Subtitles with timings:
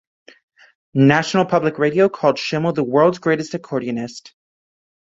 [0.95, 4.31] National Public Radio called Schimmel the world's greatest accordionist.